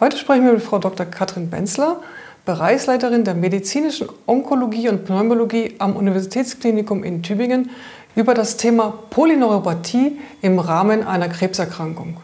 [0.00, 1.06] Heute sprechen wir mit Frau Dr.
[1.06, 2.00] Katrin Benzler,
[2.44, 7.70] Bereichsleiterin der medizinischen Onkologie und Pneumologie am Universitätsklinikum in Tübingen,
[8.16, 12.16] über das Thema Polyneuropathie im Rahmen einer Krebserkrankung.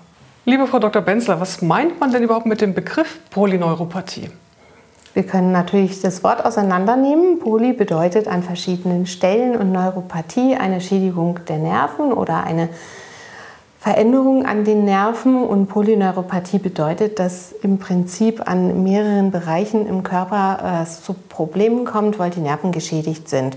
[0.46, 1.00] Liebe Frau Dr.
[1.00, 4.30] Benzler, was meint man denn überhaupt mit dem Begriff Polyneuropathie?
[5.14, 7.38] Wir können natürlich das Wort auseinandernehmen.
[7.38, 12.68] Poly bedeutet an verschiedenen Stellen und Neuropathie eine Schädigung der Nerven oder eine
[13.80, 15.42] Veränderung an den Nerven.
[15.42, 21.86] Und Polyneuropathie bedeutet, dass im Prinzip an mehreren Bereichen im Körper äh, es zu Problemen
[21.86, 23.56] kommt, weil die Nerven geschädigt sind.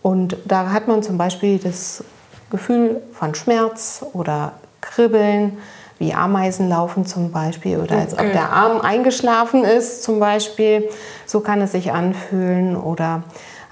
[0.00, 2.02] Und da hat man zum Beispiel das
[2.50, 5.58] Gefühl von Schmerz oder Kribbeln
[5.98, 10.88] wie Ameisen laufen zum Beispiel oder als ob der Arm eingeschlafen ist zum Beispiel.
[11.24, 13.22] So kann es sich anfühlen oder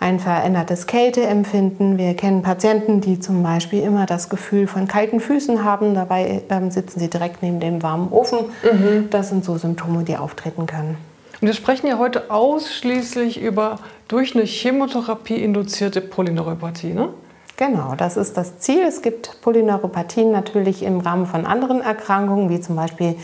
[0.02, 1.96] ein verändertes Kälteempfinden.
[1.96, 5.94] Wir kennen Patienten, die zum Beispiel immer das Gefühl von kalten Füßen haben.
[5.94, 8.40] Dabei ähm, sitzen sie direkt neben dem warmen Ofen.
[8.64, 9.10] Mhm.
[9.10, 10.96] Das sind so Symptome, die auftreten können.
[11.40, 17.10] Und wir sprechen ja heute ausschließlich über durch eine Chemotherapie induzierte Polyneuropathie, ne?
[17.56, 18.82] Genau, das ist das Ziel.
[18.82, 23.14] Es gibt Polyneuropathien natürlich im Rahmen von anderen Erkrankungen, wie zum Beispiel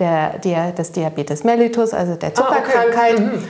[0.00, 3.12] der, der, des Diabetes mellitus, also der Zuckerkrankheit.
[3.12, 3.36] Ah, okay.
[3.36, 3.44] mhm.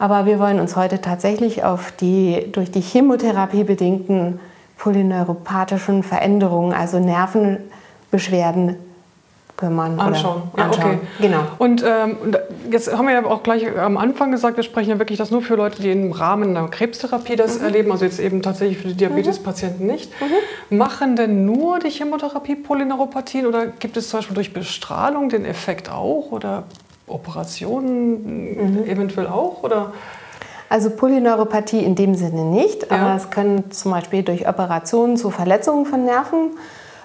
[0.00, 4.40] Aber wir wollen uns heute tatsächlich auf die durch die Chemotherapie bedingten
[4.78, 8.76] polyneuropathischen Veränderungen, also Nervenbeschwerden
[9.58, 10.00] kümmern.
[10.00, 10.44] Anschauen.
[10.56, 10.84] Ja, anschauen.
[10.86, 10.98] Okay.
[11.20, 11.40] Genau.
[11.58, 12.16] Und ähm,
[12.70, 15.42] jetzt haben wir ja auch gleich am Anfang gesagt, wir sprechen ja wirklich das nur
[15.42, 17.66] für Leute, die im Rahmen einer Krebstherapie das mhm.
[17.66, 19.92] erleben, also jetzt eben tatsächlich für die Diabetespatienten mhm.
[19.92, 20.10] nicht.
[20.70, 20.78] Mhm.
[20.78, 25.90] Machen denn nur die Chemotherapie Polyneuropathien oder gibt es zum Beispiel durch Bestrahlung den Effekt
[25.90, 26.64] auch oder
[27.10, 28.84] Operationen mhm.
[28.84, 29.62] eventuell auch?
[29.62, 29.92] Oder?
[30.68, 32.96] Also Polyneuropathie in dem Sinne nicht, ja.
[32.96, 36.52] aber es können zum Beispiel durch Operationen zu Verletzungen von Nerven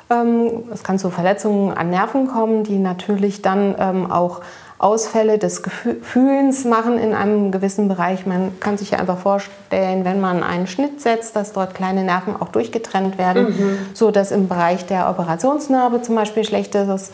[0.09, 4.41] ähm, es kann zu Verletzungen an Nerven kommen, die natürlich dann ähm, auch
[4.77, 8.25] Ausfälle des Gefühlens machen in einem gewissen Bereich.
[8.25, 12.35] Man kann sich ja einfach vorstellen, wenn man einen Schnitt setzt, dass dort kleine Nerven
[12.39, 13.77] auch durchgetrennt werden, mhm.
[13.93, 17.11] so dass im Bereich der Operationsnarbe zum Beispiel schlechtes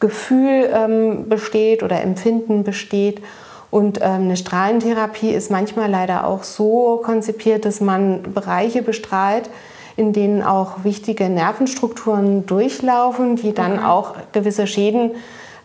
[0.00, 3.22] Gefühl ähm, besteht oder Empfinden besteht.
[3.70, 9.50] Und ähm, eine Strahlentherapie ist manchmal leider auch so konzipiert, dass man Bereiche bestrahlt,
[9.96, 13.84] in denen auch wichtige Nervenstrukturen durchlaufen, die dann okay.
[13.84, 15.10] auch gewisse Schäden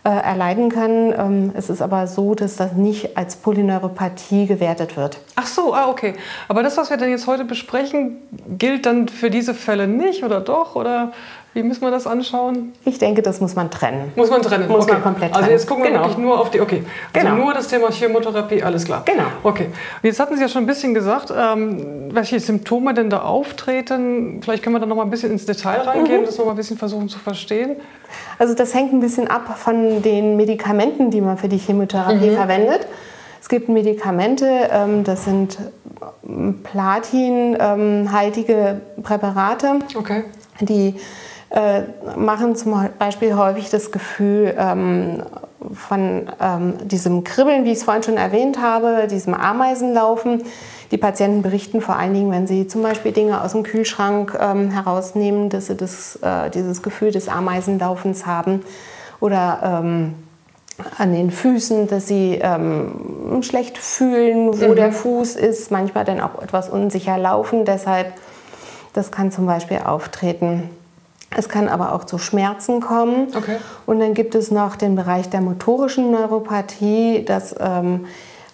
[0.04, 1.14] äh, erleiden können.
[1.18, 5.20] Ähm, es ist aber so, dass das nicht als Polyneuropathie gewertet wird.
[5.36, 6.16] Ach so, ah, okay.
[6.50, 8.18] Aber das, was wir dann jetzt heute besprechen,
[8.50, 10.76] gilt dann für diese Fälle nicht oder doch?
[10.76, 11.14] Oder
[11.53, 12.74] wie müssen wir das anschauen?
[12.84, 14.12] Ich denke, das muss man trennen.
[14.16, 14.68] Muss man trennen?
[14.68, 14.94] Muss okay.
[14.94, 15.44] man komplett trennen.
[15.44, 16.03] Also jetzt gucken wir genau.
[16.03, 16.84] wirklich nur auf die, okay.
[17.14, 17.44] Also genau.
[17.44, 19.03] nur das Thema Chemotherapie, alles klar.
[19.06, 19.25] Genau.
[19.44, 19.68] Okay.
[20.02, 24.40] Jetzt hatten Sie ja schon ein bisschen gesagt, ähm, welche Symptome denn da auftreten.
[24.42, 26.25] Vielleicht können wir da noch mal ein bisschen ins Detail reingehen, mhm.
[26.25, 27.75] das noch mal ein bisschen versuchen zu verstehen.
[28.40, 32.36] Also das hängt ein bisschen ab von den Medikamenten, die man für die Chemotherapie mhm.
[32.36, 32.88] verwendet.
[33.42, 35.59] Es gibt Medikamente, ähm, das sind
[36.63, 40.24] platinhaltige Präparate, okay.
[40.62, 40.96] die
[41.53, 41.84] äh,
[42.18, 45.22] machen zum Beispiel häufig das Gefühl ähm,
[45.72, 50.42] von ähm, diesem Kribbeln, wie ich es vorhin schon erwähnt habe, diesem Ameisenlaufen.
[50.90, 54.72] Die Patienten berichten vor allen Dingen, wenn sie zum Beispiel Dinge aus dem Kühlschrank ähm,
[54.72, 58.63] herausnehmen, dass sie das, äh, dieses Gefühl des Ameisenlaufens haben.
[59.19, 60.16] Oder ähm,
[60.97, 64.75] an den Füßen, dass sie ähm, schlecht fühlen, wo mhm.
[64.75, 67.63] der Fuß ist, manchmal dann auch etwas unsicher laufen.
[67.63, 68.12] Deshalb,
[68.94, 70.69] das kann zum Beispiel auftreten.
[71.36, 73.28] Es kann aber auch zu Schmerzen kommen.
[73.36, 73.58] Okay.
[73.86, 78.06] Und dann gibt es noch den Bereich der motorischen Neuropathie, dass ähm,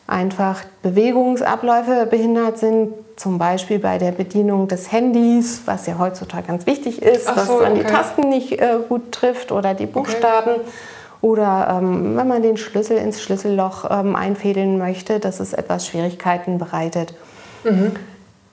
[0.08, 6.66] einfach Bewegungsabläufe behindert sind, zum Beispiel bei der Bedienung des Handys, was ja heutzutage ganz
[6.66, 7.80] wichtig ist, so, dass man okay.
[7.80, 10.52] die Tasten nicht äh, gut trifft oder die Buchstaben.
[10.52, 10.62] Okay.
[11.22, 16.58] Oder ähm, wenn man den Schlüssel ins Schlüsselloch ähm, einfädeln möchte, dass es etwas Schwierigkeiten
[16.58, 17.14] bereitet.
[17.66, 17.92] Mhm.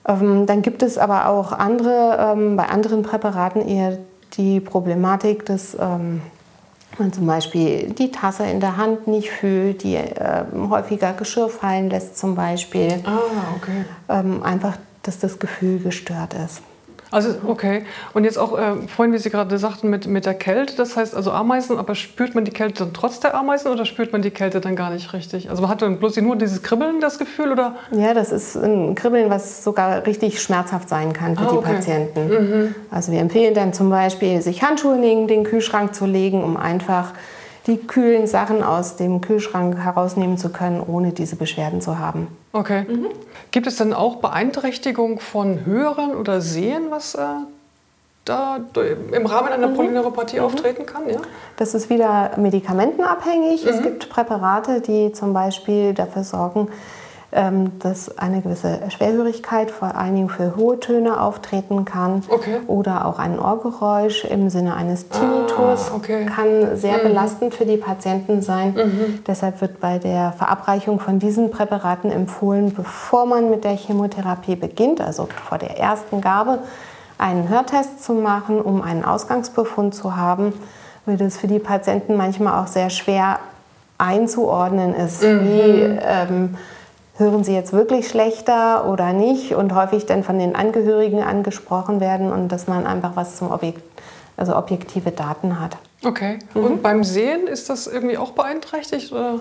[0.05, 3.97] Ähm, dann gibt es aber auch andere, ähm, bei anderen Präparaten eher
[4.33, 6.21] die Problematik, dass ähm,
[6.97, 11.89] man zum Beispiel die Tasse in der Hand nicht fühlt, die äh, häufiger Geschirr fallen
[11.89, 13.01] lässt zum Beispiel.
[13.05, 13.85] Ah, okay.
[14.09, 16.61] Ähm, einfach, dass das Gefühl gestört ist.
[17.11, 17.83] Also okay.
[18.13, 21.15] Und jetzt auch äh, vorhin, wie Sie gerade sagten, mit, mit der Kälte, das heißt
[21.15, 24.31] also Ameisen, aber spürt man die Kälte dann trotz der Ameisen oder spürt man die
[24.31, 25.49] Kälte dann gar nicht richtig?
[25.49, 27.75] Also man hat dann bloß nur dieses Kribbeln, das Gefühl, oder?
[27.91, 31.57] Ja, das ist ein Kribbeln, was sogar richtig schmerzhaft sein kann für ah, okay.
[31.57, 32.27] die Patienten.
[32.27, 32.75] Mhm.
[32.91, 37.13] Also wir empfehlen dann zum Beispiel, sich Handschuhe neben den Kühlschrank zu legen, um einfach
[37.67, 42.27] die kühlen Sachen aus dem Kühlschrank herausnehmen zu können, ohne diese Beschwerden zu haben.
[42.53, 42.85] Okay.
[42.87, 43.07] Mhm.
[43.51, 47.25] Gibt es denn auch Beeinträchtigung von Hören oder Sehen, was äh,
[48.25, 48.59] da
[49.11, 49.75] im Rahmen einer mhm.
[49.75, 50.45] Polyneuropathie mhm.
[50.45, 51.09] auftreten kann?
[51.09, 51.17] Ja?
[51.57, 53.63] Das ist wieder medikamentenabhängig.
[53.63, 53.69] Mhm.
[53.69, 56.69] Es gibt Präparate, die zum Beispiel dafür sorgen,
[57.29, 62.59] dass eine gewisse Schwerhörigkeit vor allen Dingen für hohe Töne auftreten kann okay.
[62.67, 66.25] oder auch ein Ohrgeräusch im Sinne eines Tinnitus ah, okay.
[66.25, 67.09] kann sehr mhm.
[67.09, 68.73] belastend für die Patienten sein.
[68.75, 69.23] Mhm.
[69.27, 75.01] Deshalb wird bei der Verabreichung von diesen Präparaten empfohlen, bevor man mit der Chemotherapie beginnt,
[75.01, 76.59] also vor der ersten Gabe,
[77.17, 80.53] einen Hörtest zu machen, um einen Ausgangsbefund zu haben,
[81.05, 83.39] weil das für die Patienten manchmal auch sehr schwer
[83.97, 85.41] einzuordnen ist, mhm.
[85.41, 86.55] wie ähm,
[87.17, 92.31] hören sie jetzt wirklich schlechter oder nicht und häufig dann von den Angehörigen angesprochen werden
[92.31, 93.81] und dass man einfach was zum Objekt,
[94.37, 95.77] also objektive Daten hat.
[96.05, 96.39] Okay.
[96.53, 96.63] Mhm.
[96.63, 99.11] Und beim Sehen ist das irgendwie auch beeinträchtigt?
[99.11, 99.39] Oder?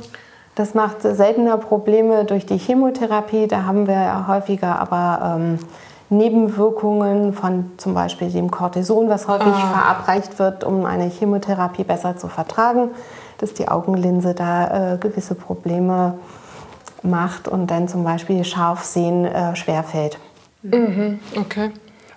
[0.55, 3.47] Das macht seltener Probleme durch die Chemotherapie.
[3.47, 5.59] Da haben wir ja häufiger aber ähm,
[6.09, 9.73] Nebenwirkungen von zum Beispiel dem Cortison, was häufig ah.
[9.75, 12.91] verabreicht wird, um eine Chemotherapie besser zu vertragen,
[13.37, 16.15] dass die Augenlinse da äh, gewisse Probleme
[17.07, 20.19] macht und dann zum Beispiel Scharfsehen äh, schwerfällt.
[20.63, 21.71] Mhm, okay.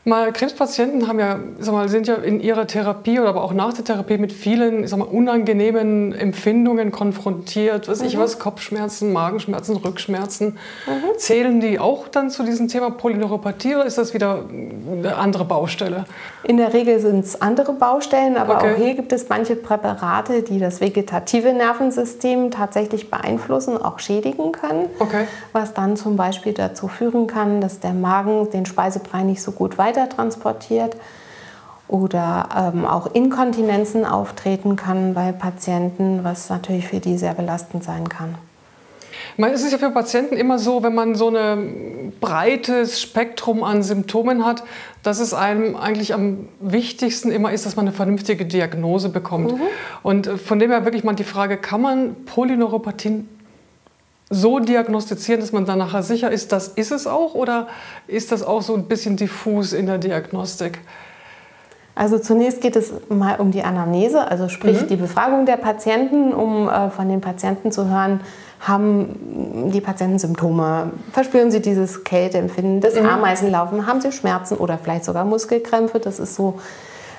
[0.06, 3.74] Mal, Krebspatienten haben ja, sag mal, sind ja in ihrer Therapie oder aber auch nach
[3.74, 7.90] der Therapie mit vielen sag mal, unangenehmen Empfindungen konfrontiert.
[7.90, 8.08] Was mhm.
[8.08, 10.58] ich was, Kopfschmerzen, Magenschmerzen, Rückschmerzen.
[10.88, 11.18] Mhm.
[11.18, 14.46] Zählen die auch dann zu diesem Thema Polyneuropathie oder ist das wieder
[14.90, 16.06] eine andere Baustelle?
[16.44, 18.74] In der Regel sind es andere Baustellen, aber okay.
[18.74, 24.88] auch hier gibt es manche Präparate, die das vegetative Nervensystem tatsächlich beeinflussen, auch schädigen können.
[25.00, 25.28] Okay.
[25.52, 29.78] Was dann zum Beispiel dazu führen kann, dass der Magen den Speisebrei nicht so gut
[29.78, 30.96] weiter weiter transportiert
[31.88, 38.08] oder ähm, auch Inkontinenzen auftreten kann bei Patienten, was natürlich für die sehr belastend sein
[38.08, 38.36] kann.
[39.38, 44.46] Es ist ja für Patienten immer so, wenn man so ein breites Spektrum an Symptomen
[44.46, 44.64] hat,
[45.02, 49.54] dass es einem eigentlich am wichtigsten immer ist, dass man eine vernünftige Diagnose bekommt.
[49.54, 49.62] Mhm.
[50.04, 53.30] Und äh, von dem her wirklich mal die Frage, kann man Polyneuropathien
[54.30, 57.34] so diagnostizieren, dass man dann nachher sicher ist, das ist es auch?
[57.34, 57.68] Oder
[58.08, 60.80] ist das auch so ein bisschen diffus in der Diagnostik?
[61.96, 64.88] Also zunächst geht es mal um die Anamnese, also sprich mhm.
[64.88, 68.22] die Befragung der Patienten, um äh, von den Patienten zu hören,
[68.62, 70.92] haben die Patienten Symptome?
[71.12, 73.06] Verspüren sie dieses Kälteempfinden, das mhm.
[73.06, 73.86] Ameisenlaufen?
[73.86, 76.00] Haben sie Schmerzen oder vielleicht sogar Muskelkrämpfe?
[76.00, 76.60] Das ist so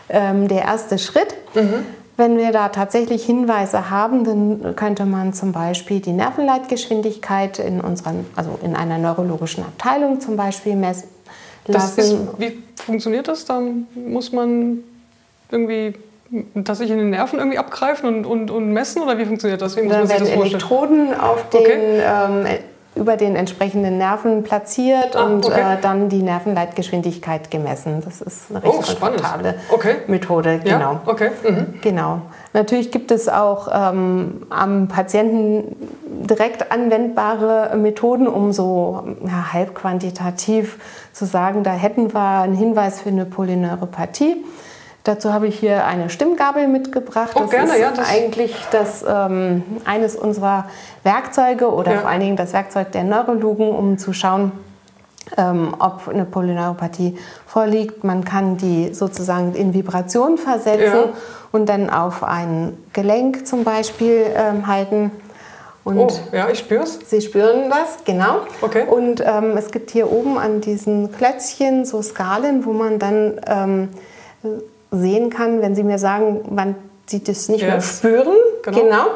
[0.09, 1.35] ähm, der erste Schritt.
[1.55, 1.85] Mhm.
[2.21, 8.27] Wenn wir da tatsächlich Hinweise haben, dann könnte man zum Beispiel die Nervenleitgeschwindigkeit in, unseren,
[8.37, 11.09] also in einer neurologischen Abteilung zum Beispiel messen
[11.67, 12.01] lassen.
[12.01, 13.47] Ist, wie funktioniert das?
[13.47, 14.81] Dann muss man
[15.51, 15.95] irgendwie
[16.55, 19.77] dass ich in den Nerven irgendwie abgreifen und, und, und messen oder wie funktioniert das?
[19.77, 20.61] Wie muss Dann man sich das vorstellen?
[20.61, 22.03] Elektroden auf den okay.
[22.05, 22.47] ähm,
[22.97, 25.61] über den entsprechenden Nerven platziert ah, und okay.
[25.61, 28.03] äh, dann die Nervenleitgeschwindigkeit gemessen.
[28.05, 29.97] Das ist eine recht oh, komfortable okay.
[30.09, 30.61] Methode.
[30.63, 30.93] Genau.
[30.93, 31.31] Ja, okay.
[31.49, 31.81] Mhm.
[31.81, 32.23] genau.
[32.53, 40.79] Natürlich gibt es auch ähm, am Patienten direkt anwendbare Methoden, um so ja, halb quantitativ
[41.13, 44.45] zu sagen, da hätten wir einen Hinweis für eine Polyneuropathie.
[45.05, 47.31] Dazu habe ich hier eine Stimmgabel mitgebracht.
[47.35, 50.67] Oh, das gerne, ist ja, das eigentlich das, ähm, eines unserer
[51.05, 51.99] Werkzeuge oder ja.
[52.01, 54.53] vor allen Dingen das Werkzeug der Neurologen, um zu schauen,
[55.39, 57.17] ähm, ob eine Polyneuropathie
[57.47, 58.05] vorliegt.
[58.05, 61.13] Man kann die sozusagen in Vibration versetzen ja.
[61.53, 65.13] und dann auf ein Gelenk zum Beispiel ähm, halten.
[65.83, 66.99] Und oh, ja, ich spüre es.
[67.07, 68.41] Sie spüren das, genau.
[68.61, 68.85] Okay.
[68.87, 73.89] Und ähm, es gibt hier oben an diesen Klötzchen so Skalen, wo man dann ähm,
[74.91, 76.75] sehen kann, wenn Sie mir sagen, wann
[77.07, 77.71] Sie das nicht yes.
[77.71, 78.37] mehr spüren.
[78.63, 78.79] Genau.
[78.79, 79.07] genau.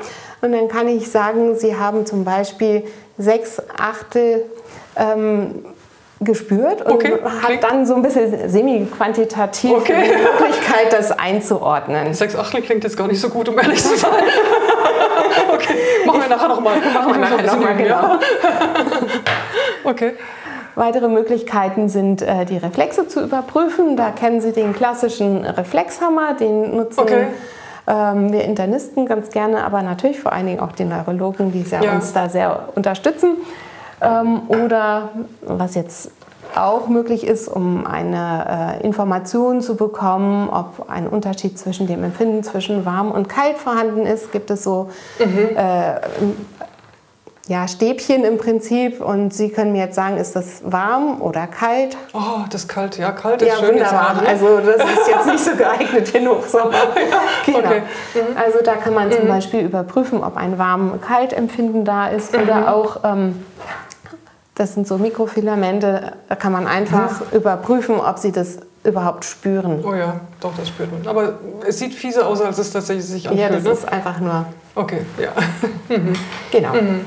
[0.40, 2.84] Und dann kann ich sagen, Sie haben zum Beispiel
[3.16, 4.44] sechs Achtel
[4.96, 5.64] ähm,
[6.20, 7.12] gespürt und okay.
[7.22, 7.62] hat Klingt.
[7.64, 10.04] dann so ein bisschen semi-quantitativ okay.
[10.04, 12.14] die Möglichkeit, das einzuordnen.
[12.14, 14.10] Sechs Achtel klingt jetzt gar nicht so gut, um ehrlich zu sein.
[15.52, 15.74] okay,
[16.06, 16.76] machen wir nachher nochmal.
[16.92, 18.18] Machen wir nachher nochmal, genau.
[19.84, 20.14] okay.
[20.74, 23.96] Weitere Möglichkeiten sind, äh, die Reflexe zu überprüfen.
[23.96, 27.26] Da kennen Sie den klassischen Reflexhammer, den nutzen okay.
[27.86, 31.92] ähm, wir Internisten ganz gerne, aber natürlich vor allen Dingen auch die Neurologen, die ja.
[31.92, 33.36] uns da sehr unterstützen.
[34.00, 35.10] Ähm, oder
[35.42, 36.10] was jetzt
[36.54, 42.42] auch möglich ist, um eine äh, Information zu bekommen, ob ein Unterschied zwischen dem Empfinden
[42.42, 45.56] zwischen warm und kalt vorhanden ist, gibt es so mhm.
[45.56, 45.94] äh,
[47.46, 51.94] ja, Stäbchen im Prinzip und Sie können mir jetzt sagen, ist das warm oder kalt?
[52.14, 53.74] Oh, das ist kalt, ja, kalt ist ja, schön.
[53.74, 54.22] Wunderbar.
[54.26, 56.72] Also das ist jetzt nicht so geeignet für Hochsommer.
[56.72, 57.58] ja, genau.
[57.58, 57.82] Okay.
[58.14, 58.36] Mhm.
[58.36, 59.12] Also da kann man mhm.
[59.12, 62.42] zum Beispiel überprüfen, ob ein warm-kalt-Empfinden da ist mhm.
[62.44, 63.44] oder auch, ähm,
[64.54, 67.36] das sind so Mikrofilamente, da kann man einfach mhm.
[67.36, 69.84] überprüfen, ob Sie das überhaupt spüren.
[69.84, 71.06] Oh ja, doch, das spürt man.
[71.06, 71.34] Aber
[71.66, 73.50] es sieht fieser aus, als es tatsächlich sich anfühlt.
[73.50, 73.70] Ja, das ne?
[73.70, 74.46] ist einfach nur.
[74.74, 75.32] Okay, ja.
[76.50, 76.72] genau.
[76.72, 77.04] Mhm.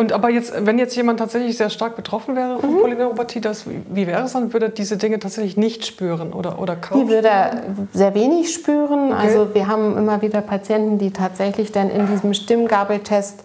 [0.00, 2.80] Und aber jetzt, wenn jetzt jemand tatsächlich sehr stark betroffen wäre von mhm.
[2.80, 4.50] Polyneuropathie, das, wie wäre es dann?
[4.54, 7.02] Würde er diese Dinge tatsächlich nicht spüren oder, oder kaum?
[7.02, 9.12] Die würde er sehr wenig spüren.
[9.12, 9.20] Okay.
[9.20, 13.44] Also wir haben immer wieder Patienten, die tatsächlich dann in diesem Stimmgabeltest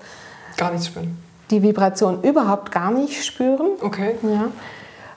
[0.56, 1.18] gar nichts spüren.
[1.52, 3.72] Die Vibration überhaupt gar nicht spüren.
[3.82, 4.16] Okay.
[4.24, 4.48] Ja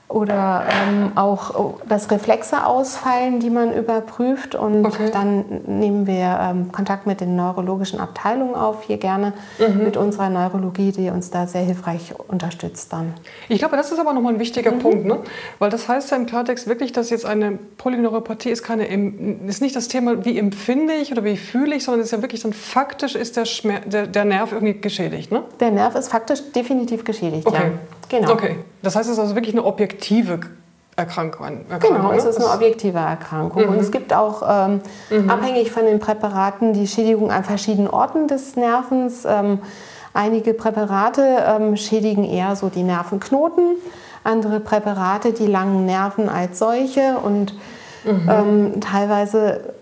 [0.08, 4.54] oder ähm, auch das Reflexe ausfallen, die man überprüft.
[4.54, 5.10] Und okay.
[5.12, 9.84] dann nehmen wir ähm, Kontakt mit den neurologischen Abteilungen auf, hier gerne mhm.
[9.84, 13.12] mit unserer Neurologie, die uns da sehr hilfreich unterstützt dann.
[13.50, 14.78] Ich glaube, das ist aber nochmal ein wichtiger mhm.
[14.78, 15.18] Punkt, ne?
[15.58, 18.86] weil das heißt ja im Klartext wirklich, dass jetzt eine Polyneuropathie ist, keine,
[19.46, 22.22] ist nicht das Thema, wie empfinde ich oder wie fühle ich, sondern es ist ja
[22.22, 25.30] wirklich dann faktisch ist der, Schmerz, der, der Nerv irgendwie geschädigt.
[25.30, 25.42] Ne?
[25.60, 27.62] Der Nerv ist faktisch definitiv geschädigt, okay.
[27.62, 27.97] ja.
[28.08, 28.32] Genau.
[28.32, 30.40] Okay, das heißt, es ist also wirklich eine objektive
[30.96, 31.64] Erkrankung.
[31.70, 33.62] Erkrankung genau, es ist eine objektive Erkrankung.
[33.62, 33.68] Mhm.
[33.68, 35.30] Und es gibt auch, ähm, mhm.
[35.30, 39.24] abhängig von den Präparaten, die Schädigung an verschiedenen Orten des Nervens.
[39.24, 39.60] Ähm,
[40.12, 43.76] einige Präparate ähm, schädigen eher so die Nervenknoten,
[44.24, 47.54] andere Präparate die langen Nerven als solche und
[48.04, 48.28] mhm.
[48.28, 49.74] Ähm, teilweise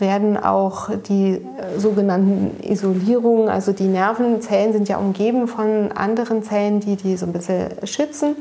[0.00, 6.80] werden auch die äh, sogenannten Isolierungen, also die Nervenzellen sind ja umgeben von anderen Zellen,
[6.80, 8.36] die die so ein bisschen schützen.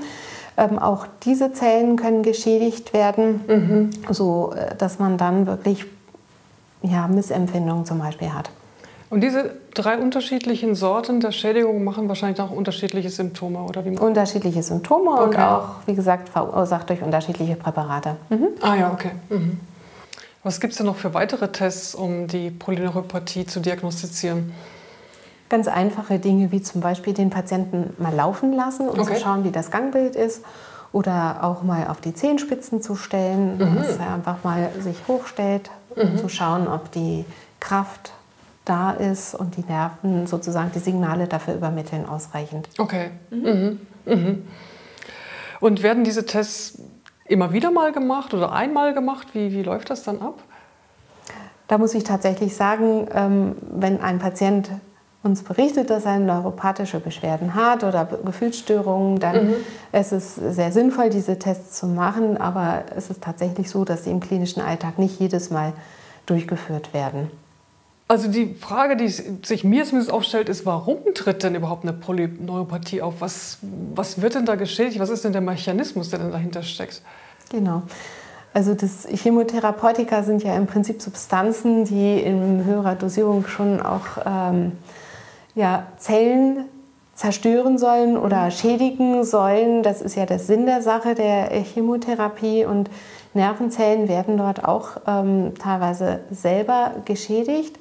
[0.58, 3.90] Ähm, auch diese Zellen können geschädigt werden, mhm.
[4.10, 5.86] so äh, dass man dann wirklich
[6.82, 8.50] ja, Missempfindungen zum Beispiel hat.
[9.10, 13.98] Und diese drei unterschiedlichen Sorten der Schädigung machen wahrscheinlich auch unterschiedliche Symptome, oder wie?
[13.98, 15.24] Unterschiedliche Symptome okay.
[15.24, 18.18] und auch, wie gesagt, verursacht durch unterschiedliche Präparate.
[18.30, 18.50] Mhm.
[18.62, 19.12] Ah ja, okay.
[19.30, 19.60] Mhm.
[20.44, 24.54] Was gibt es denn noch für weitere Tests, um die Polyneuropathie zu diagnostizieren?
[25.50, 29.16] Ganz einfache Dinge wie zum Beispiel den Patienten mal laufen lassen und okay.
[29.16, 30.44] zu schauen, wie das Gangbild ist.
[30.92, 33.76] Oder auch mal auf die Zehenspitzen zu stellen, mhm.
[33.76, 36.18] dass er einfach mal sich hochstellt, um mhm.
[36.18, 37.26] zu schauen, ob die
[37.60, 38.12] Kraft
[38.66, 42.70] da ist und die Nerven sozusagen die Signale dafür übermitteln ausreichend.
[42.78, 43.12] Okay.
[43.30, 43.80] Mhm.
[44.06, 44.48] mhm.
[45.60, 46.80] Und werden diese Tests
[47.30, 49.30] immer wieder mal gemacht oder einmal gemacht?
[49.34, 50.36] Wie, wie läuft das dann ab?
[51.68, 54.70] Da muss ich tatsächlich sagen, ähm, wenn ein Patient
[55.22, 59.56] uns berichtet, dass er neuropathische Beschwerden hat oder Gefühlsstörungen, dann mhm.
[59.92, 62.38] ist es sehr sinnvoll, diese Tests zu machen.
[62.38, 65.74] Aber es ist tatsächlich so, dass sie im klinischen Alltag nicht jedes Mal
[66.26, 67.30] durchgeführt werden.
[68.12, 73.04] Also die Frage, die sich mir zumindest aufstellt, ist, warum tritt denn überhaupt eine Polyneuropathie
[73.04, 73.22] auf?
[73.22, 73.60] Was,
[73.94, 75.00] was wird denn da geschädigt?
[75.00, 77.04] Was ist denn der Mechanismus, der denn dahinter steckt?
[77.52, 77.84] Genau.
[78.52, 84.72] Also das Chemotherapeutika sind ja im Prinzip Substanzen, die in höherer Dosierung schon auch ähm,
[85.54, 86.66] ja, Zellen
[87.14, 89.84] zerstören sollen oder schädigen sollen.
[89.84, 92.90] Das ist ja der Sinn der Sache der Chemotherapie und
[93.34, 97.78] Nervenzellen werden dort auch ähm, teilweise selber geschädigt,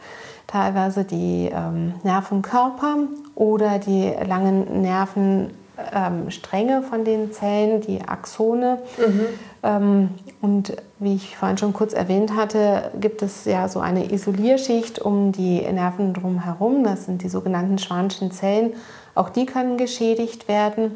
[0.47, 2.99] teilweise die ähm, Nervenkörper
[3.35, 8.79] oder die langen Nervenstränge ähm, von den Zellen, die Axone.
[8.99, 9.27] Mhm.
[9.63, 14.99] Ähm, und wie ich vorhin schon kurz erwähnt hatte, gibt es ja so eine Isolierschicht
[14.99, 16.85] um die Nerven drumherum.
[16.85, 18.75] Das sind die sogenannten Schwanschen Zellen.
[19.15, 20.93] Auch die können geschädigt werden.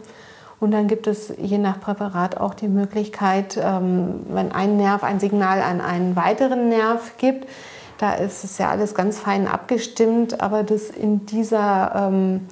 [0.63, 5.19] Und dann gibt es je nach Präparat auch die Möglichkeit, ähm, wenn ein Nerv ein
[5.19, 7.49] Signal an einen weiteren Nerv gibt,
[7.99, 12.47] da ist es ja alles ganz fein abgestimmt, aber dass in dieser ähm,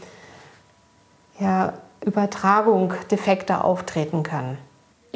[1.38, 1.74] ja,
[2.04, 4.58] Übertragung Defekte auftreten können.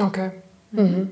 [0.00, 0.30] Okay.
[0.70, 1.10] Mhm.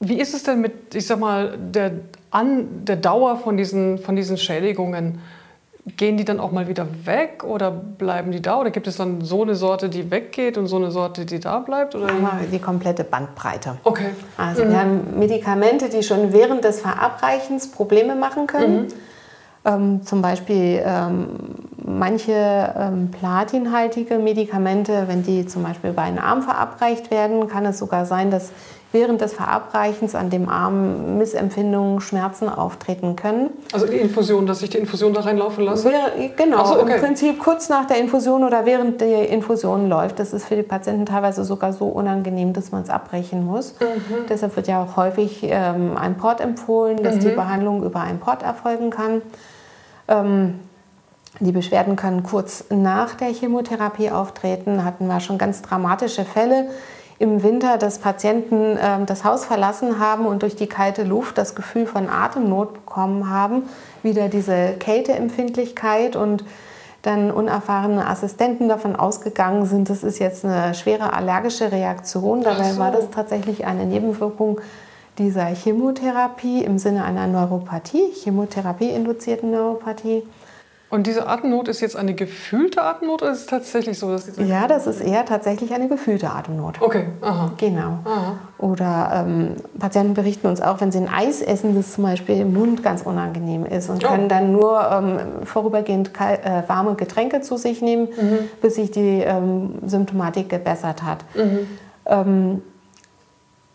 [0.00, 1.92] Wie ist es denn mit, ich sag mal, der,
[2.30, 5.20] An der Dauer von diesen, von diesen Schädigungen?
[5.96, 8.60] Gehen die dann auch mal wieder weg oder bleiben die da?
[8.60, 11.58] Oder gibt es dann so eine Sorte, die weggeht und so eine Sorte, die da
[11.58, 11.96] bleibt?
[11.96, 12.08] Oder?
[12.52, 13.78] Die komplette Bandbreite.
[13.82, 14.10] Okay.
[14.36, 14.70] Also mhm.
[14.70, 18.82] wir haben Medikamente, die schon während des Verabreichens Probleme machen können.
[18.82, 18.88] Mhm.
[19.64, 21.26] Ähm, zum Beispiel ähm,
[21.84, 27.78] manche ähm, platinhaltige Medikamente, wenn die zum Beispiel über einen Arm verabreicht werden, kann es
[27.78, 28.50] sogar sein, dass
[28.92, 33.50] während des Verabreichens an dem Arm Missempfindungen, Schmerzen auftreten können.
[33.72, 35.90] Also die Infusion, dass ich die Infusion da reinlaufen lasse?
[36.36, 36.94] Genau, so, okay.
[36.94, 40.18] im Prinzip kurz nach der Infusion oder während die Infusion läuft.
[40.18, 43.74] Das ist für die Patienten teilweise sogar so unangenehm, dass man es abbrechen muss.
[43.80, 44.26] Mhm.
[44.28, 47.20] Deshalb wird ja auch häufig ähm, ein Port empfohlen, dass mhm.
[47.20, 49.22] die Behandlung über einen Port erfolgen kann.
[50.08, 50.60] Ähm,
[51.40, 54.84] die Beschwerden können kurz nach der Chemotherapie auftreten.
[54.84, 56.66] Hatten wir schon ganz dramatische Fälle
[57.22, 61.54] im Winter, dass Patienten äh, das Haus verlassen haben und durch die kalte Luft das
[61.54, 63.68] Gefühl von Atemnot bekommen haben,
[64.02, 66.44] wieder diese Kälteempfindlichkeit und
[67.02, 72.42] dann unerfahrene Assistenten davon ausgegangen sind, das ist jetzt eine schwere allergische Reaktion.
[72.42, 72.80] Dabei so.
[72.80, 74.60] war das tatsächlich eine Nebenwirkung
[75.18, 80.24] dieser Chemotherapie im Sinne einer Neuropathie, Chemotherapie-induzierten Neuropathie.
[80.92, 84.42] Und diese Atemnot ist jetzt eine gefühlte Atemnot oder ist es tatsächlich so, dass diese
[84.42, 86.82] Ja, das ist eher tatsächlich eine gefühlte Atemnot.
[86.82, 87.52] Okay, aha.
[87.56, 88.00] Genau.
[88.04, 88.34] Aha.
[88.58, 92.52] Oder ähm, Patienten berichten uns auch, wenn sie ein Eis essen, das zum Beispiel im
[92.52, 94.08] Mund ganz unangenehm ist und oh.
[94.08, 98.38] können dann nur ähm, vorübergehend äh, warme Getränke zu sich nehmen, mhm.
[98.60, 101.24] bis sich die ähm, Symptomatik gebessert hat.
[101.34, 102.62] Mhm.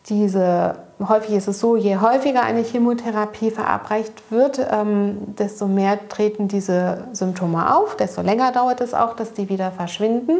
[0.09, 6.47] Diese häufig ist es so, je häufiger eine Chemotherapie verabreicht wird, ähm, desto mehr treten
[6.47, 10.39] diese Symptome auf, desto länger dauert es auch, dass die wieder verschwinden.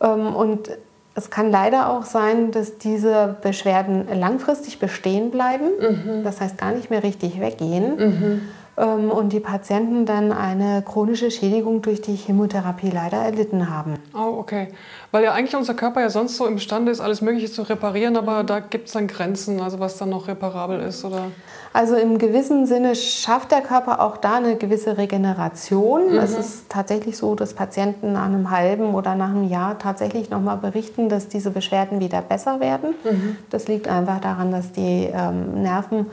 [0.00, 0.70] Ähm, und
[1.14, 6.22] es kann leider auch sein, dass diese Beschwerden langfristig bestehen bleiben, mhm.
[6.22, 7.96] das heißt gar nicht mehr richtig weggehen.
[7.96, 8.42] Mhm.
[8.78, 13.94] Ähm, und die Patienten dann eine chronische Schädigung durch die Chemotherapie leider erlitten haben.
[14.14, 14.68] Oh, okay.
[15.10, 18.44] Weil ja eigentlich unser Körper ja sonst so imstande ist, alles Mögliche zu reparieren, aber
[18.44, 21.24] da gibt es dann Grenzen, also was dann noch reparabel ist, oder?
[21.72, 26.12] Also im gewissen Sinne schafft der Körper auch da eine gewisse Regeneration.
[26.12, 26.18] Mhm.
[26.18, 30.56] Es ist tatsächlich so, dass Patienten nach einem halben oder nach einem Jahr tatsächlich nochmal
[30.56, 32.94] berichten, dass diese Beschwerden wieder besser werden.
[33.02, 33.36] Mhm.
[33.50, 36.06] Das liegt einfach daran, dass die ähm, Nerven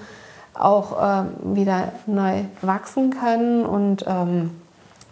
[0.58, 4.52] auch äh, wieder neu wachsen können und ähm,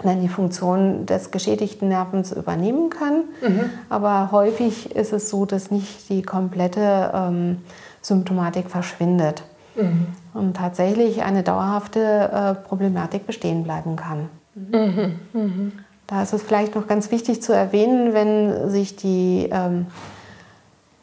[0.04, 3.24] dann die Funktion des geschädigten Nervens übernehmen können.
[3.42, 3.70] Mhm.
[3.90, 7.58] Aber häufig ist es so, dass nicht die komplette ähm,
[8.02, 9.44] Symptomatik verschwindet
[9.76, 10.08] mhm.
[10.34, 14.30] und tatsächlich eine dauerhafte äh, Problematik bestehen bleiben kann.
[14.56, 15.20] Mhm.
[15.34, 15.72] mhm.
[16.06, 19.88] Da ist es vielleicht noch ganz wichtig zu erwähnen, wenn sich die ähm,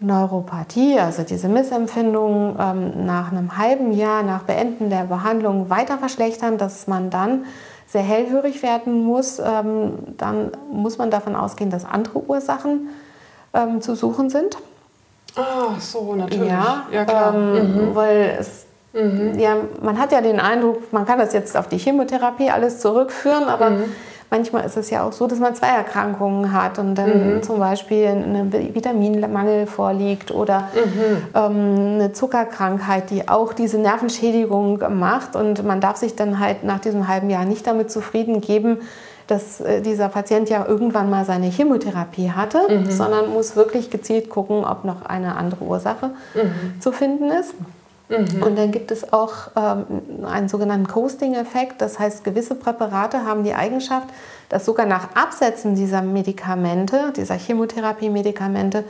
[0.01, 6.57] Neuropathie, also diese Missempfindungen, ähm, nach einem halben Jahr nach Beenden der Behandlung weiter verschlechtern,
[6.57, 7.45] dass man dann
[7.87, 12.89] sehr hellhörig werden muss, ähm, dann muss man davon ausgehen, dass andere Ursachen
[13.53, 14.57] ähm, zu suchen sind.
[15.37, 16.49] Ah, so, natürlich.
[16.49, 17.35] Ja, ja klar.
[17.35, 17.95] Ähm, mhm.
[17.95, 19.39] Weil es, mhm.
[19.39, 23.45] ja, man hat ja den Eindruck, man kann das jetzt auf die Chemotherapie alles zurückführen,
[23.45, 23.85] aber mhm
[24.31, 27.43] manchmal ist es ja auch so, dass man zwei Erkrankungen hat und dann mhm.
[27.43, 31.17] zum Beispiel ein Vitaminmangel vorliegt oder mhm.
[31.35, 35.37] ähm, eine Zuckerkrankheit, die auch diese Nervenschädigung macht.
[35.37, 38.79] Und man darf sich dann halt nach diesem halben Jahr nicht damit zufrieden geben,
[39.27, 42.91] dass äh, dieser Patient ja irgendwann mal seine Chemotherapie hatte, mhm.
[42.91, 46.81] sondern muss wirklich gezielt gucken, ob noch eine andere Ursache mhm.
[46.81, 47.55] zu finden ist.
[48.11, 48.43] Mhm.
[48.43, 51.81] Und dann gibt es auch ähm, einen sogenannten Coasting-Effekt.
[51.81, 54.09] Das heißt, gewisse Präparate haben die Eigenschaft,
[54.49, 58.85] dass sogar nach Absetzen dieser Medikamente, dieser Chemotherapie-Medikamente,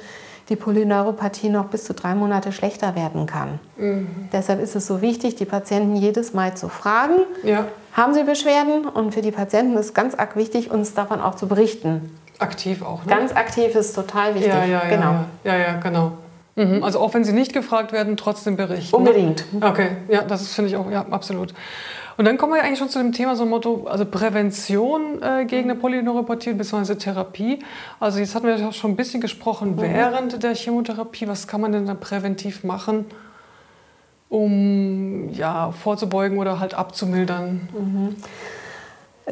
[0.48, 3.61] die Polyneuropathie noch bis zu drei Monate schlechter werden kann.
[3.76, 4.09] Mhm.
[4.33, 7.66] Deshalb ist es so wichtig, die Patienten jedes Mal zu fragen, ja.
[7.92, 8.87] haben sie Beschwerden?
[8.87, 12.11] Und für die Patienten ist ganz arg wichtig, uns davon auch zu berichten.
[12.40, 13.04] Aktiv auch.
[13.04, 13.14] Ne?
[13.14, 14.52] Ganz aktiv ist total wichtig.
[14.52, 15.14] Ja, ja, ja, genau.
[15.44, 16.12] ja, ja, genau.
[16.61, 18.94] Mhm, also auch wenn sie nicht gefragt werden, trotzdem berichten.
[18.94, 19.53] Unbedingt.
[19.53, 19.66] Ne?
[19.66, 21.55] Okay, ja, das finde ich auch, ja, absolut.
[22.16, 25.46] Und dann kommen wir eigentlich schon zu dem Thema so ein Motto, also Prävention äh,
[25.46, 26.96] gegen eine Polyneuropathie bzw.
[26.96, 27.61] Therapie.
[27.99, 29.81] Also jetzt hatten wir ja schon ein bisschen gesprochen mhm.
[29.81, 31.29] während der Chemotherapie.
[31.29, 33.07] Was kann man denn da präventiv machen,
[34.29, 37.68] um ja, vorzubeugen oder halt abzumildern?
[37.73, 38.16] Mhm.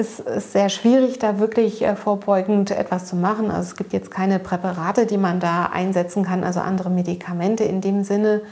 [0.01, 3.51] Es ist sehr schwierig, da wirklich äh, vorbeugend etwas zu machen.
[3.51, 7.81] Also es gibt jetzt keine Präparate, die man da einsetzen kann, also andere Medikamente in
[7.81, 8.43] dem Sinne.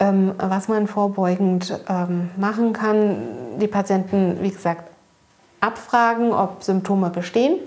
[0.00, 3.16] Ähm, was man vorbeugend ähm, machen kann,
[3.60, 4.84] die Patienten, wie gesagt,
[5.60, 7.58] abfragen, ob Symptome bestehen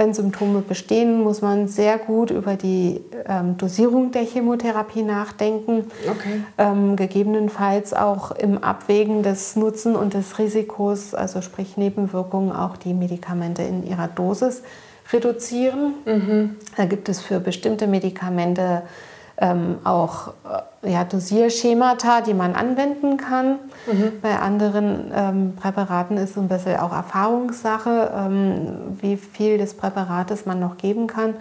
[0.00, 5.90] wenn Symptome bestehen, muss man sehr gut über die ähm, Dosierung der Chemotherapie nachdenken.
[6.10, 6.42] Okay.
[6.56, 12.94] Ähm, gegebenenfalls auch im Abwägen des Nutzen und des Risikos, also sprich Nebenwirkungen, auch die
[12.94, 14.62] Medikamente in ihrer Dosis
[15.12, 15.92] reduzieren.
[16.06, 16.56] Mhm.
[16.78, 18.82] Da gibt es für bestimmte Medikamente
[19.40, 20.32] ähm, auch
[20.82, 23.58] äh, ja, Dosierschemata, die man anwenden kann.
[23.90, 24.20] Mhm.
[24.22, 30.46] Bei anderen ähm, Präparaten ist es ein bisschen auch Erfahrungssache, ähm, wie viel des Präparates
[30.46, 31.34] man noch geben kann.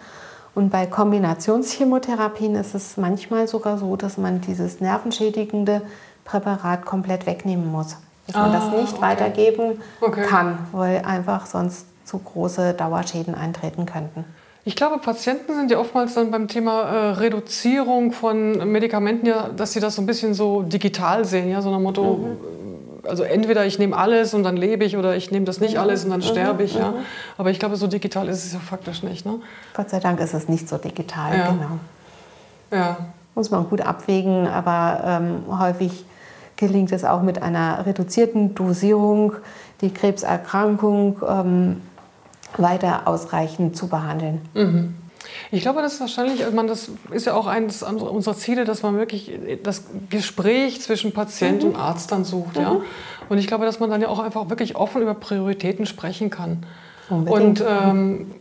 [0.56, 5.82] Und bei Kombinationschemotherapien ist es manchmal sogar so, dass man dieses nervenschädigende
[6.26, 7.98] Präparat komplett wegnehmen muss.
[8.28, 9.02] Dass man das ah, nicht okay.
[9.02, 10.26] weitergeben okay.
[10.28, 14.26] kann, weil einfach sonst zu große Dauerschäden eintreten könnten.
[14.66, 19.74] Ich glaube, Patienten sind ja oftmals dann beim Thema äh, Reduzierung von Medikamenten ja, dass
[19.74, 23.08] sie das so ein bisschen so digital sehen, ja, so nach Motto, mhm.
[23.08, 25.80] also entweder ich nehme alles und dann lebe ich oder ich nehme das nicht mhm.
[25.80, 26.92] alles und dann sterbe ich, ja.
[26.92, 26.96] Mhm.
[27.38, 29.40] Aber ich glaube, so digital ist es ja faktisch nicht, ne?
[29.74, 31.52] Gott sei Dank ist es nicht so digital, ja.
[31.52, 31.80] genau.
[32.72, 32.98] Ja.
[33.36, 36.06] Muss man gut abwägen, aber ähm, häufig
[36.58, 39.34] gelingt es auch mit einer reduzierten Dosierung,
[39.80, 41.82] die Krebserkrankung ähm,
[42.58, 44.42] weiter ausreichend zu behandeln.
[44.54, 44.96] Mhm.
[45.52, 48.98] Ich glaube, das ist wahrscheinlich, man, das ist ja auch eines unserer Ziele, dass man
[48.98, 51.70] wirklich das Gespräch zwischen Patient mhm.
[51.70, 52.56] und Arzt dann sucht.
[52.56, 52.62] Mhm.
[52.62, 52.82] Ja?
[53.30, 56.66] Und ich glaube, dass man dann ja auch einfach wirklich offen über Prioritäten sprechen kann.
[57.10, 57.62] Unbedingt.
[57.62, 58.32] Und ähm,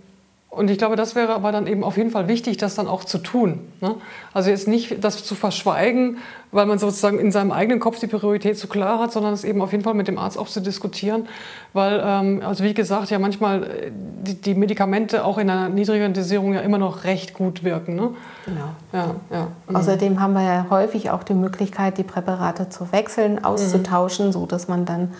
[0.58, 3.04] und ich glaube, das wäre aber dann eben auf jeden Fall wichtig, das dann auch
[3.04, 3.60] zu tun.
[3.80, 3.94] Ne?
[4.34, 6.18] Also jetzt nicht das zu verschweigen,
[6.50, 9.62] weil man sozusagen in seinem eigenen Kopf die Priorität zu klar hat, sondern es eben
[9.62, 11.28] auf jeden Fall mit dem Arzt auch zu diskutieren.
[11.72, 16.12] Weil, ähm, also wie gesagt, ja manchmal äh, die, die, Medikamente auch in einer niedrigeren
[16.12, 17.94] Dosierung ja immer noch recht gut wirken.
[17.94, 18.10] Ne?
[18.44, 18.70] Genau.
[18.92, 19.48] Ja, ja.
[19.68, 19.76] Mhm.
[19.76, 24.32] Außerdem haben wir ja häufig auch die Möglichkeit, die Präparate zu wechseln, auszutauschen, mhm.
[24.32, 25.12] sodass man dann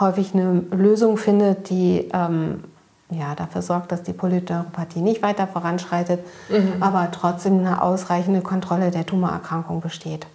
[0.00, 2.64] häufig eine Lösung findet, die ähm,
[3.12, 6.82] ja, dafür sorgt, dass die Polyneuropathie nicht weiter voranschreitet, mhm.
[6.82, 10.26] aber trotzdem eine ausreichende Kontrolle der Tumorerkrankung besteht.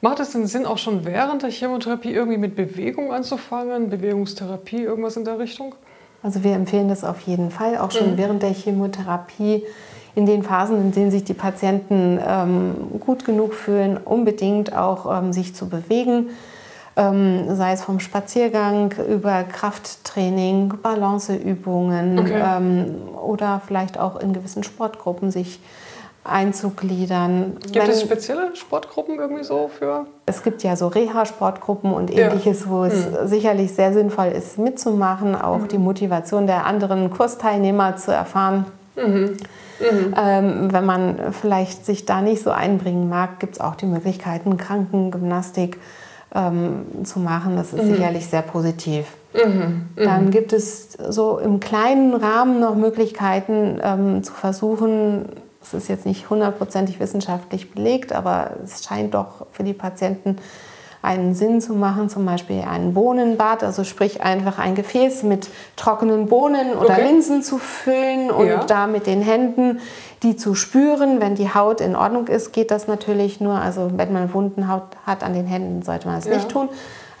[0.00, 5.16] Macht es denn Sinn, auch schon während der Chemotherapie irgendwie mit Bewegung anzufangen, Bewegungstherapie, irgendwas
[5.16, 5.74] in der Richtung?
[6.22, 8.18] Also wir empfehlen das auf jeden Fall, auch schon mhm.
[8.18, 9.64] während der Chemotherapie,
[10.14, 15.32] in den Phasen, in denen sich die Patienten ähm, gut genug fühlen, unbedingt auch ähm,
[15.32, 16.30] sich zu bewegen
[16.96, 22.42] ähm, sei es vom Spaziergang über Krafttraining, Balanceübungen okay.
[22.44, 25.60] ähm, oder vielleicht auch in gewissen Sportgruppen sich
[26.24, 27.56] einzugliedern.
[27.60, 30.06] Gibt Wenn, es spezielle Sportgruppen irgendwie so für?
[30.26, 32.70] Es gibt ja so Reha-Sportgruppen und ähnliches, ja.
[32.70, 33.26] wo es mhm.
[33.26, 35.68] sicherlich sehr sinnvoll ist, mitzumachen, auch mhm.
[35.68, 38.66] die Motivation der anderen Kursteilnehmer zu erfahren.
[38.94, 39.36] Mhm.
[39.80, 40.14] Mhm.
[40.16, 44.56] Ähm, wenn man vielleicht sich da nicht so einbringen mag, gibt es auch die Möglichkeiten,
[44.56, 45.78] Krankengymnastik,
[46.34, 47.56] ähm, zu machen.
[47.56, 47.94] Das ist mhm.
[47.94, 49.06] sicherlich sehr positiv.
[49.34, 49.86] Mhm.
[49.96, 50.04] Mhm.
[50.04, 55.26] Dann gibt es so im kleinen Rahmen noch Möglichkeiten ähm, zu versuchen,
[55.62, 60.36] es ist jetzt nicht hundertprozentig wissenschaftlich belegt, aber es scheint doch für die Patienten
[61.02, 66.26] einen Sinn zu machen, zum Beispiel ein Bohnenbad, also sprich einfach ein Gefäß mit trockenen
[66.26, 67.06] Bohnen oder okay.
[67.06, 68.64] Linsen zu füllen und ja.
[68.64, 69.80] da mit den Händen
[70.22, 71.20] die zu spüren.
[71.20, 73.54] Wenn die Haut in Ordnung ist, geht das natürlich nur.
[73.54, 76.34] Also wenn man Wunden hat an den Händen, sollte man es ja.
[76.34, 76.68] nicht tun.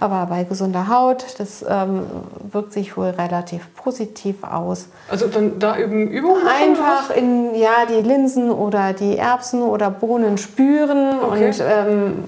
[0.02, 2.02] Aber bei gesunder Haut, das ähm,
[2.50, 4.88] wirkt sich wohl relativ positiv aus.
[5.08, 6.42] Also dann da üben Übungen?
[6.44, 11.46] Einfach in ja, die Linsen oder die Erbsen oder Bohnen spüren okay.
[11.46, 12.24] und ähm,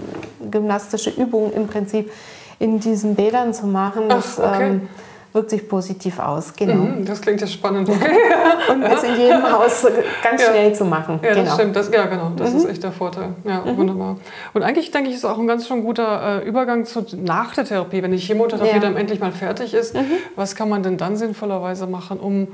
[0.53, 2.13] gymnastische Übungen im Prinzip
[2.61, 4.09] in diesen Bädern zu machen.
[4.09, 4.69] Das, Ach, okay.
[4.69, 4.89] ähm,
[5.35, 6.55] wirkt sich positiv aus.
[6.55, 6.75] Genau.
[6.75, 7.91] Mhm, das klingt ja spannend.
[8.05, 8.73] Okay.
[8.73, 9.87] und ist in jedem Haus
[10.23, 10.49] ganz ja.
[10.49, 11.21] schnell zu machen.
[11.23, 11.45] Ja, genau.
[11.45, 11.77] das stimmt.
[11.77, 12.31] Das, ja, genau.
[12.37, 12.59] Das mhm.
[12.59, 13.31] ist echt der Vorteil.
[13.45, 13.77] Ja, mhm.
[13.77, 14.17] wunderbar.
[14.53, 17.65] Und eigentlich denke ich, ist auch ein ganz schon guter äh, Übergang zu, nach der
[17.65, 18.79] Therapie, wenn die Chemotherapie ja.
[18.79, 19.95] dann endlich mal fertig ist.
[19.95, 20.05] Mhm.
[20.37, 22.49] Was kann man denn dann sinnvollerweise machen, um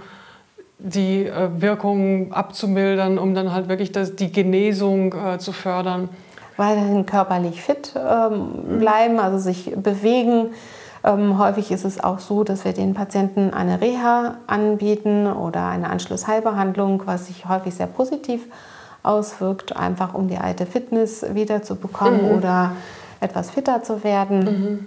[0.79, 6.09] die äh, Wirkung abzumildern, um dann halt wirklich das, die Genesung äh, zu fördern?
[6.57, 10.51] Weiterhin körperlich fit ähm, bleiben, also sich bewegen
[11.03, 15.89] ähm, häufig ist es auch so, dass wir den Patienten eine Reha anbieten oder eine
[15.89, 18.43] Anschlussheilbehandlung, was sich häufig sehr positiv
[19.03, 22.37] auswirkt, einfach um die alte Fitness wiederzubekommen mhm.
[22.37, 22.73] oder
[23.21, 24.45] etwas fitter zu werden.
[24.45, 24.87] Mhm.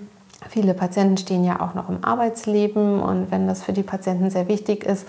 [0.50, 4.48] Viele Patienten stehen ja auch noch im Arbeitsleben und wenn das für die Patienten sehr
[4.48, 5.08] wichtig ist,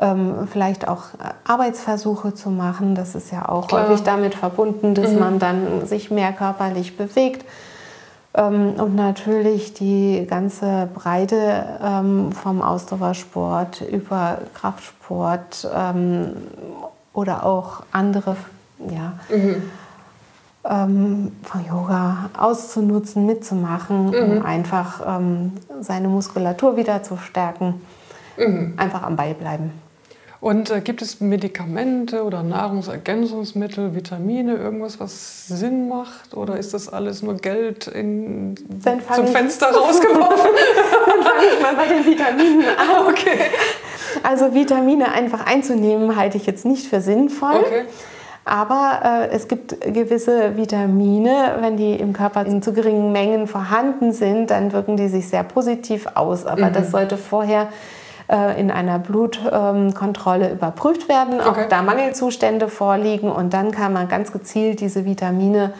[0.00, 1.04] ähm, vielleicht auch
[1.44, 3.88] Arbeitsversuche zu machen, das ist ja auch Klar.
[3.88, 5.18] häufig damit verbunden, dass mhm.
[5.18, 7.44] man dann sich mehr körperlich bewegt
[8.40, 16.36] und natürlich die ganze Breite ähm, vom Ausdauersport über Kraftsport ähm,
[17.12, 18.36] oder auch andere,
[18.78, 19.62] ja, mhm.
[21.42, 24.14] von Yoga auszunutzen, mitzumachen, mhm.
[24.14, 25.18] um einfach
[25.80, 27.80] seine Muskulatur wieder zu stärken.
[28.36, 28.74] Mhm.
[28.76, 29.72] Einfach am Ball bleiben.
[30.40, 36.34] Und äh, gibt es Medikamente oder Nahrungsergänzungsmittel, Vitamine, irgendwas, was Sinn macht?
[36.34, 38.54] Oder ist das alles nur Geld in,
[39.14, 40.50] zum Fenster rausgeworfen?
[41.06, 43.08] Dann fange ich mal bei den Vitaminen an.
[43.08, 43.38] Okay.
[44.22, 47.56] Also Vitamine einfach einzunehmen, halte ich jetzt nicht für sinnvoll.
[47.56, 47.82] Okay.
[48.44, 54.12] Aber äh, es gibt gewisse Vitamine, wenn die im Körper in zu geringen Mengen vorhanden
[54.12, 56.46] sind, dann wirken die sich sehr positiv aus.
[56.46, 56.72] Aber mhm.
[56.72, 57.68] das sollte vorher
[58.28, 61.62] äh, in einer Blutkontrolle überprüft werden, okay.
[61.62, 65.72] ob da Mangelzustände vorliegen und dann kann man ganz gezielt diese Vitamine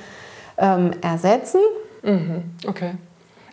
[0.57, 1.61] ähm, ersetzen.
[2.03, 2.45] Mhm.
[2.67, 2.93] Okay.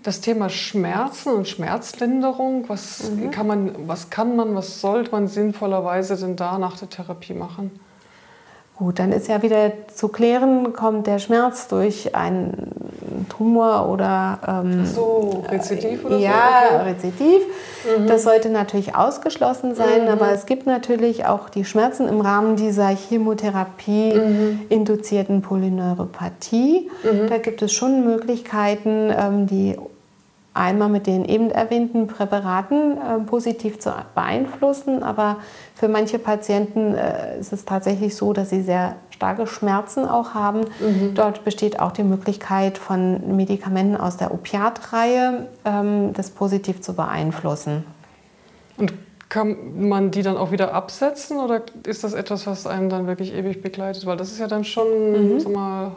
[0.04, 3.32] Das Thema Schmerzen und Schmerzlinderung, was, mhm.
[3.32, 7.72] kann man, was kann man, was sollte man sinnvollerweise denn da nach der Therapie machen?
[8.76, 12.12] Gut, dann ist ja wieder zu klären, kommt der Schmerz durch
[13.30, 16.76] Tumor oder ähm, so Rezidiv oder ja, so?
[16.76, 16.90] Ja, okay.
[16.90, 17.42] Rezidiv.
[17.98, 18.08] Mhm.
[18.08, 20.10] Das sollte natürlich ausgeschlossen sein, mhm.
[20.10, 24.62] aber es gibt natürlich auch die Schmerzen im Rahmen dieser Chemotherapie mhm.
[24.70, 26.90] induzierten Polyneuropathie.
[27.04, 27.30] Mhm.
[27.30, 29.78] Da gibt es schon Möglichkeiten, ähm, die
[30.56, 35.38] einmal mit den eben erwähnten Präparaten äh, positiv zu beeinflussen, aber
[35.76, 40.62] für manche Patienten äh, ist es tatsächlich so, dass sie sehr starke Schmerzen auch haben.
[40.80, 41.14] Mhm.
[41.14, 47.84] Dort besteht auch die Möglichkeit von Medikamenten aus der Opiatreihe, ähm, das positiv zu beeinflussen.
[48.78, 48.94] Und
[49.28, 53.34] kann man die dann auch wieder absetzen oder ist das etwas, was einen dann wirklich
[53.34, 54.06] ewig begleitet?
[54.06, 55.40] Weil das ist ja dann schon, mhm.
[55.40, 55.92] sag mal,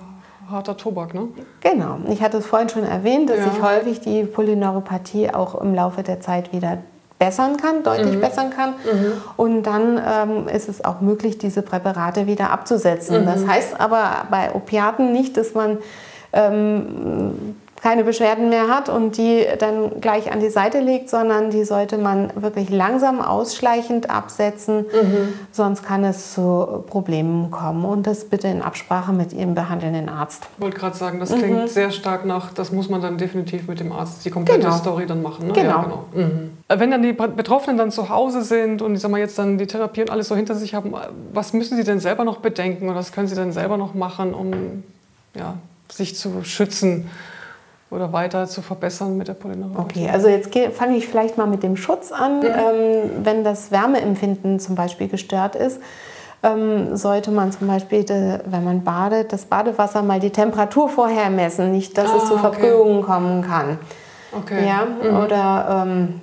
[0.51, 1.29] harter Tobak, ne?
[1.61, 1.99] Genau.
[2.09, 3.51] Ich hatte es vorhin schon erwähnt, dass ja.
[3.51, 6.79] sich häufig die Polyneuropathie auch im Laufe der Zeit wieder
[7.19, 8.21] bessern kann, deutlich mhm.
[8.21, 8.71] bessern kann.
[8.71, 9.13] Mhm.
[9.37, 13.23] Und dann ähm, ist es auch möglich, diese Präparate wieder abzusetzen.
[13.23, 13.27] Mhm.
[13.27, 15.79] Das heißt aber bei Opiaten nicht, dass man
[16.33, 21.64] ähm, keine Beschwerden mehr hat und die dann gleich an die Seite legt, sondern die
[21.64, 25.35] sollte man wirklich langsam ausschleichend absetzen, mhm.
[25.53, 30.49] sonst kann es zu Problemen kommen und das bitte in Absprache mit Ihrem behandelnden Arzt.
[30.57, 31.69] Ich wollte gerade sagen, das klingt mhm.
[31.69, 34.77] sehr stark nach, das muss man dann definitiv mit dem Arzt die komplette genau.
[34.77, 35.47] Story dann machen.
[35.47, 35.53] Ne?
[35.53, 35.69] Genau.
[35.71, 36.05] Ja, genau.
[36.14, 36.51] Mhm.
[36.69, 39.67] Wenn dann die Betroffenen dann zu Hause sind und ich sag mal jetzt dann die
[39.67, 40.95] Therapie und alles so hinter sich haben,
[41.33, 44.35] was müssen sie denn selber noch bedenken oder was können sie denn selber noch machen,
[44.35, 44.83] um
[45.35, 45.55] ja,
[45.91, 47.09] sich zu schützen?
[47.90, 50.05] Oder weiter zu verbessern mit der Polyneuropathie.
[50.05, 52.40] Okay, also jetzt fange ich vielleicht mal mit dem Schutz an.
[52.40, 52.44] Mhm.
[52.44, 55.81] Ähm, wenn das Wärmeempfinden zum Beispiel gestört ist,
[56.42, 61.31] ähm, sollte man zum Beispiel, de, wenn man badet, das Badewasser mal die Temperatur vorher
[61.31, 62.40] messen, nicht, dass ah, es zu okay.
[62.42, 63.79] Verbrühungen kommen kann.
[64.33, 64.66] Okay.
[64.66, 65.16] Ja, mhm.
[65.24, 66.22] oder ähm,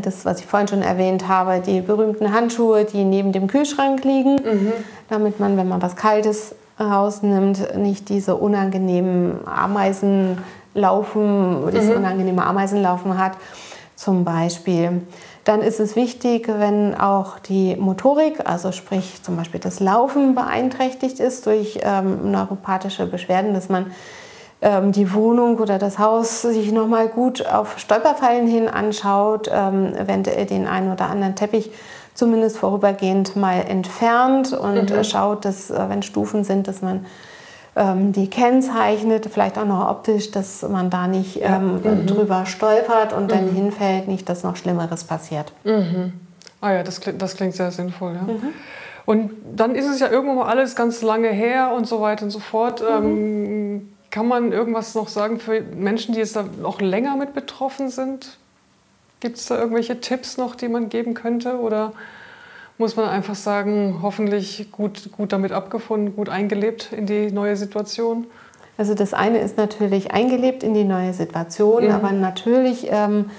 [0.00, 4.36] das, was ich vorhin schon erwähnt habe, die berühmten Handschuhe, die neben dem Kühlschrank liegen,
[4.36, 4.72] mhm.
[5.08, 10.38] damit man, wenn man was Kaltes rausnimmt, nicht diese unangenehmen Ameisen
[10.74, 11.96] Laufen, dieses mhm.
[11.96, 13.32] unangenehme Ameisenlaufen hat
[13.94, 15.02] zum Beispiel.
[15.44, 21.18] Dann ist es wichtig, wenn auch die Motorik, also sprich zum Beispiel das Laufen beeinträchtigt
[21.18, 23.90] ist durch ähm, neuropathische Beschwerden, dass man
[24.60, 30.46] ähm, die Wohnung oder das Haus sich nochmal gut auf Stolperfallen hin anschaut, ähm, eventuell
[30.46, 31.72] den einen oder anderen Teppich
[32.14, 35.04] zumindest vorübergehend mal entfernt und mhm.
[35.04, 37.06] schaut, dass äh, wenn Stufen sind, dass man
[37.74, 42.06] ähm, die kennzeichnet, vielleicht auch noch optisch, dass man da nicht ähm, mhm.
[42.06, 43.28] drüber stolpert und mhm.
[43.28, 45.52] dann hinfällt, nicht, dass noch Schlimmeres passiert.
[45.64, 46.12] Mhm.
[46.60, 48.14] Ah ja, das, das klingt sehr sinnvoll.
[48.14, 48.22] Ja.
[48.22, 48.52] Mhm.
[49.04, 52.30] Und dann ist es ja irgendwann mal alles ganz lange her und so weiter und
[52.30, 52.82] so fort.
[52.82, 53.06] Mhm.
[53.06, 57.88] Ähm, kann man irgendwas noch sagen für Menschen, die jetzt da noch länger mit betroffen
[57.88, 58.36] sind?
[59.20, 61.58] Gibt es da irgendwelche Tipps noch, die man geben könnte?
[61.58, 61.94] Oder
[62.78, 68.26] muss man einfach sagen, hoffentlich gut, gut damit abgefunden, gut eingelebt in die neue Situation?
[68.78, 71.90] Also das eine ist natürlich eingelebt in die neue Situation, mhm.
[71.92, 73.30] aber natürlich ähm,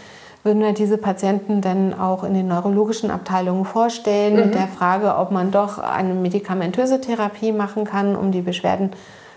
[0.44, 4.40] würden wir diese Patienten dann auch in den neurologischen Abteilungen vorstellen mhm.
[4.42, 8.92] mit der Frage, ob man doch eine medikamentöse Therapie machen kann, um die Beschwerden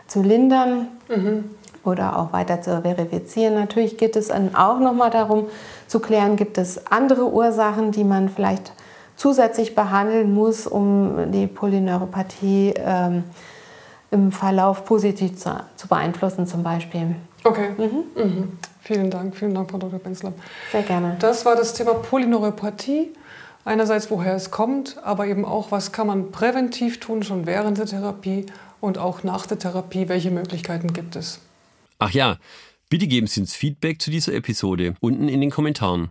[0.06, 1.44] zu lindern mhm.
[1.84, 3.54] oder auch weiter zu verifizieren.
[3.54, 5.46] Natürlich geht es dann auch nochmal darum
[5.86, 8.72] zu klären, gibt es andere Ursachen, die man vielleicht
[9.16, 13.24] zusätzlich behandeln muss, um die Polyneuropathie ähm,
[14.10, 17.16] im Verlauf positiv zu, zu, beeinflussen zum Beispiel.
[17.44, 17.70] Okay.
[17.76, 18.22] Mhm.
[18.22, 18.58] Mhm.
[18.80, 19.98] Vielen Dank, vielen Dank, Frau Dr.
[19.98, 20.32] Benzler.
[20.70, 21.16] Sehr gerne.
[21.18, 23.12] Das war das Thema Polyneuropathie.
[23.64, 27.86] Einerseits, woher es kommt, aber eben auch, was kann man präventiv tun, schon während der
[27.86, 28.46] Therapie
[28.80, 31.40] und auch nach der Therapie, welche Möglichkeiten gibt es.
[31.98, 32.36] Ach ja,
[32.88, 36.10] bitte geben Sie uns Feedback zu dieser Episode unten in den Kommentaren.